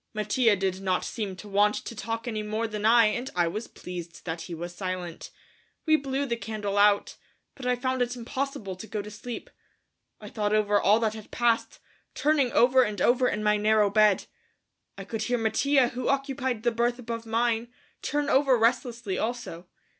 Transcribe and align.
Mattia 0.15 0.55
did 0.55 0.81
not 0.81 1.05
seem 1.05 1.35
to 1.35 1.47
want 1.47 1.75
to 1.75 1.95
talk 1.95 2.27
any 2.27 2.41
more 2.41 2.67
than 2.67 2.85
I 2.85 3.05
and 3.05 3.29
I 3.35 3.47
was 3.47 3.67
pleased 3.67 4.25
that 4.25 4.41
he 4.41 4.55
was 4.55 4.73
silent. 4.73 5.29
We 5.85 5.95
blew 5.95 6.25
the 6.25 6.35
candle 6.37 6.79
out, 6.79 7.17
but 7.53 7.67
I 7.67 7.75
found 7.75 8.01
it 8.01 8.15
impossible 8.15 8.75
to 8.77 8.87
go 8.87 9.03
to 9.03 9.11
sleep. 9.11 9.51
I 10.19 10.27
thought 10.27 10.55
over 10.55 10.81
all 10.81 10.99
that 11.01 11.13
had 11.13 11.29
passed, 11.29 11.77
turning 12.15 12.51
over 12.51 12.81
and 12.81 12.99
over 12.99 13.27
in 13.27 13.43
my 13.43 13.57
narrow 13.57 13.91
bed. 13.91 14.25
I 14.97 15.03
could 15.03 15.21
hear 15.21 15.37
Mattia, 15.37 15.89
who 15.89 16.07
occupied 16.09 16.63
the 16.63 16.71
berth 16.71 16.97
above 16.97 17.27
mine, 17.27 17.67
turn 18.01 18.27
over 18.27 18.57
restlessly 18.57 19.19
also. 19.19 19.67